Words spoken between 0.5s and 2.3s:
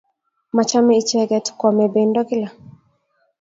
Machame icheket kwame pendo